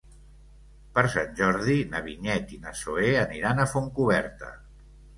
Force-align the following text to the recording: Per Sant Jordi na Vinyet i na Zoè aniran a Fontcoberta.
Per 0.95 1.03
Sant 1.17 1.35
Jordi 1.41 1.77
na 1.93 2.03
Vinyet 2.09 2.57
i 2.57 2.59
na 2.65 2.75
Zoè 2.83 3.15
aniran 3.29 3.65
a 3.65 3.71
Fontcoberta. 3.77 4.55